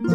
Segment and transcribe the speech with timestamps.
[0.00, 0.10] も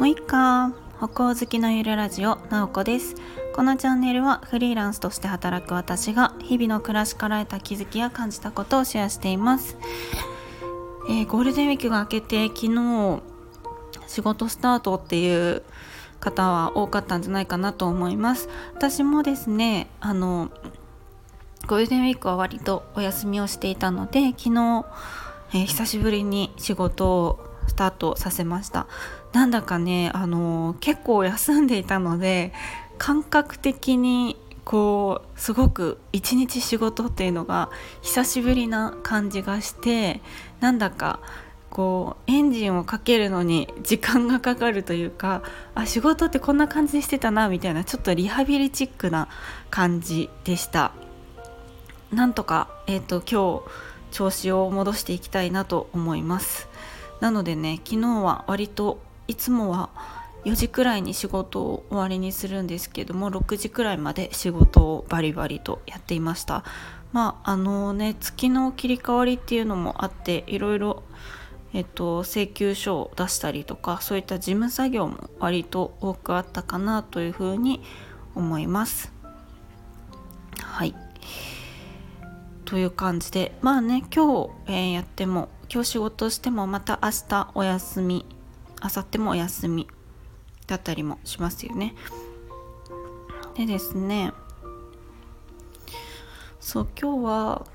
[0.00, 3.16] ういっか歩行好きのゆるラジオなおこです。
[3.54, 9.76] このチャンネルはフリーランスとして働く私が日々の暮らしから得た気づきや感じたことをシェアしています、
[11.10, 13.22] えー、ゴールデンウィークが明けて昨日
[14.06, 15.62] 仕事スタートっていう
[16.20, 18.48] 方は多かったんじゃないかなと思います。
[18.74, 20.50] 私もですねあの
[21.66, 24.84] ゴールデンウィークは割とお休みをしていたので昨日、
[25.54, 28.88] えー、久しぶりに仕事をスタートさせました。
[29.32, 32.52] なんだかねあの結構休んでいたので
[32.98, 37.70] 感覚的にこうすごく一日仕事っていうのが
[38.02, 40.20] 久しぶりな感じがして
[40.60, 41.20] なんだか
[41.70, 45.42] こうエンジンをかけるのに時間がかかるというか
[45.74, 49.28] あ仕事ってこんな感じにしてたなみたいなちょっとリハビリチックな
[49.70, 50.92] 感じでした。
[52.12, 56.68] なんとか、えーと、今日調子を戻していきたいなと思います。
[57.20, 59.90] なのでね昨日は割といつもは
[60.44, 66.64] 4時くらいに仕事を終わりにするんですけども6時くらいまで仕事をバリバリとやっていました。
[67.12, 71.02] まああのね月の切り替わりっていうのもあっていろいろ
[71.74, 77.80] えっと、請求書を出したりとかそういった事務作業も割と多くあったかなというふうに
[78.34, 79.10] 思います。
[80.60, 80.94] はい。
[82.72, 88.24] という感じでまあね今日、えー、やっても今日仕事してもまた明日お休み
[88.82, 89.86] 明後日もお休み
[90.66, 91.94] だったりもしますよね。
[93.58, 94.32] でですね
[96.60, 97.66] そう今日は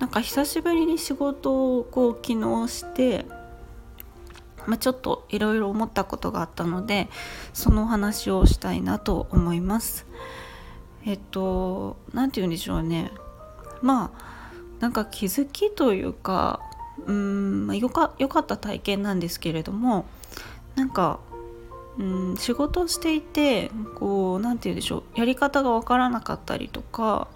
[0.00, 2.32] なんか久しぶりに仕事をこう昨
[2.66, 3.26] 日して
[4.66, 7.08] まあ、ちょっといろいろ思ったことがあったので
[7.52, 10.08] そのお話をしたいなと思います。
[11.06, 13.12] えっと何て言うんでしょうね
[13.80, 14.39] まあ
[14.80, 16.60] なんか気づきというか
[17.06, 20.06] うんよかよかった体験なんですけれども
[20.74, 21.20] なんか
[21.98, 27.28] うん仕事をしていてこう何て言うんでしょうやり方が分からなかったりとか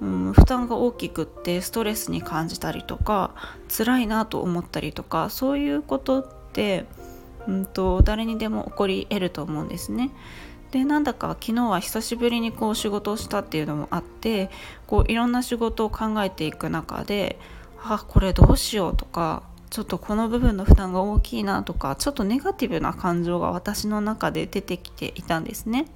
[0.00, 3.34] うん負担が大きくってストレスに感じたりとか
[3.74, 6.84] 辛いなと思ったりとかそういうことって、
[7.46, 10.10] うんと、誰にでも起こり得ると思うんですね。
[10.76, 14.50] でなんだか昨日は久しぶりにこう仕事をしたっていうのもあって
[14.86, 17.38] こういろんな仕事を考えていく中で
[17.82, 25.86] あこれどうしようとかちょっとこの部分の負担が大きいなとかちょっとネガティブな感情が私の中で出てきていたんですね。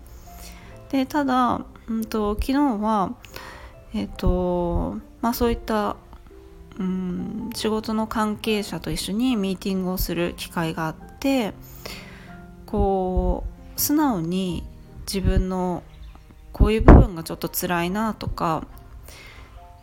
[0.90, 3.14] でただ、うんと、昨日は、
[3.92, 5.96] えっとまあ、そういった
[6.78, 11.52] うん仕事の関係者と一緒にミーティングをする機会があって
[12.64, 13.44] こ
[13.76, 14.64] う素直に
[15.12, 15.82] 自分の
[16.52, 18.64] こういう部分がちょっと辛いなとか、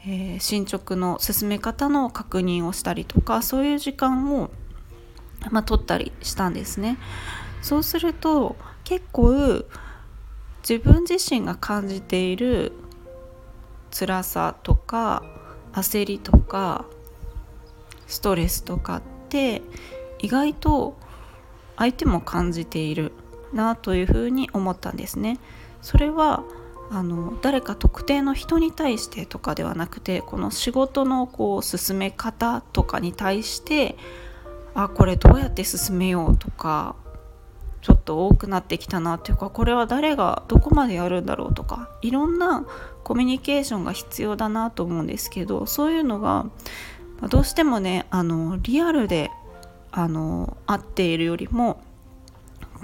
[0.05, 4.49] えー、進捗の進め方の確認をしたりとかそういう時間を、
[5.51, 6.97] まあ、取ったりしたんですね。
[7.61, 8.55] そうすると
[8.85, 9.65] 結構
[10.61, 12.71] 自分自身が感じている
[13.91, 15.23] 辛さとか
[15.73, 16.85] 焦りとか
[18.07, 19.61] ストレスとかって
[20.19, 20.97] 意外と
[21.75, 23.11] 相手も感じている
[23.57, 25.39] なというふうに思ったんですね。
[25.81, 26.43] それは
[26.89, 33.97] あの誰か特定の人に対してとかではなくてこの仕事のこう進め方とかに対して
[34.73, 36.95] あこれどうやって進めようとか
[37.81, 42.65] ちょっと多くなってきたなっていうかこれは誰がどこまでやるんだろうとかいろんな
[43.03, 46.45] コミュニケーションが必要だなと思うんですけどそういうのが
[47.29, 49.29] どうしてもねあのリアルで
[49.91, 51.81] あの会っているよりも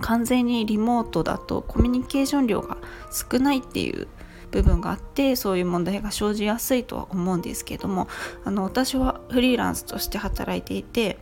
[0.02, 2.78] 完全にリモートだとコミュニケーション量が
[3.12, 4.08] 少ないっていう
[4.52, 8.08] 部分があってそういう問題が生じやすいとは思うんですけども
[8.46, 11.18] あの私はフリーランスとして働いていて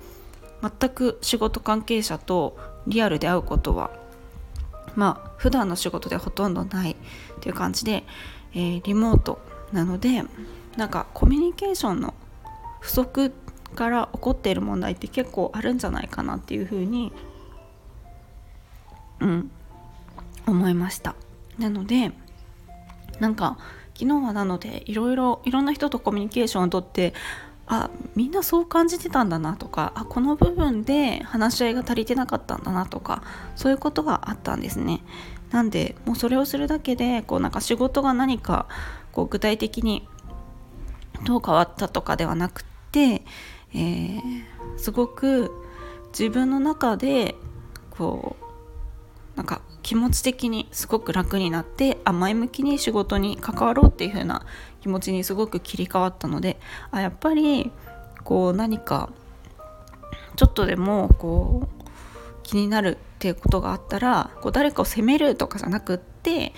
[0.62, 3.92] 全く仕事関係者とリアルで会うことは
[4.96, 6.96] まあ普段の仕事でほとんどないっ
[7.40, 8.04] ていう感じで、
[8.54, 9.40] えー、リモート
[9.72, 10.24] なので
[10.76, 12.14] なんかコミュニケーションの
[12.82, 13.32] 不足
[13.76, 17.14] から起こっている問題って結構あるんじゃないかなっていうふうに
[19.22, 19.52] うん。
[20.48, 21.16] 思いました。
[21.58, 22.12] なので
[23.20, 23.58] なんか
[23.94, 27.14] 昨日はなのでいろいろいろんな人とコミュニケーションをとって
[27.68, 33.24] あみんなそう感じてたんだなとかあこの部分で話し合いが足りてなかったんだなとか
[33.56, 35.02] そういうことがあったんですね。
[35.52, 38.68] なんでもうそれをするだけでこうなんか仕事が何か
[39.12, 40.08] こう具体的に
[41.26, 43.24] どう変わったとかではなくて、
[43.74, 44.20] えー、
[44.78, 45.52] すごく
[46.18, 47.36] 自分の中で
[47.92, 48.41] こう
[49.42, 54.46] なんか気持ち的にすごく楽になってあ前向きに仕事に関わろうっていう風な
[54.82, 56.60] 気持ちにすごく切り替わったので
[56.92, 57.72] あやっぱり
[58.24, 59.10] こう何か
[60.36, 61.90] ちょっとでもこう
[62.44, 66.54] 気になるっていうことがあったらこう誰かを責めるとかじゃなくって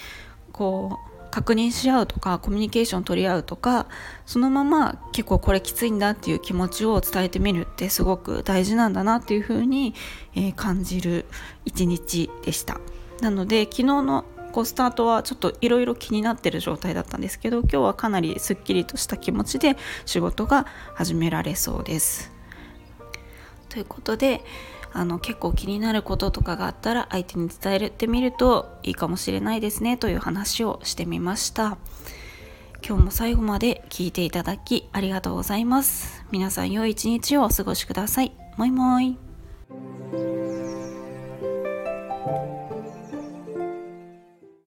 [0.51, 3.88] こう確認し合うとかコミュニケーション取り合うとか
[4.27, 9.95] そのまま結構これきついんだっていう気持ちを伝えてみるってすごく大事なんだなっていうふうに、
[10.35, 11.25] えー、感じる
[11.65, 12.80] 一日でした。
[13.19, 19.75] なので昨日のこうスタートはちょっといろいろ気になってる状態だったんですけど今日はかなりすっきりとした気持ちで
[20.06, 22.31] 仕事が始められそうです。
[23.69, 24.44] ということで
[24.94, 31.78] あの結構気になることとかがあったら相手に伝えてみるといいかもしれないですねという話をしてみました。
[32.86, 36.25] 今日も最後まで聞いていただきありがとうございます。
[36.31, 38.34] 皆さん良い一日をお過ごしください。
[38.57, 39.22] もいもい。